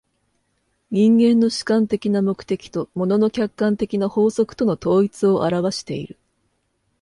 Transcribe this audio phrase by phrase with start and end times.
[0.89, 6.17] 人間の主観的な目的と物の客観的な法則との統一を現わしている。